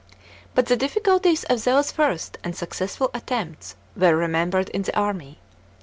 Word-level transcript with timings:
* 0.29 0.55
But 0.55 0.65
the 0.65 0.75
difficulties 0.75 1.43
of 1.43 1.63
those 1.63 1.91
first, 1.91 2.39
unsuccessful 2.43 3.11
attempts 3.13 3.75
were 3.95 4.15
remembered 4.15 4.69
in 4.69 4.81
the 4.81 4.97
army. 4.97 5.37